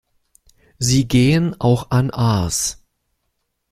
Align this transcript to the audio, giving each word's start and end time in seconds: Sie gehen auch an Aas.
Sie 0.79 1.07
gehen 1.07 1.61
auch 1.61 1.91
an 1.91 2.09
Aas. 2.11 2.83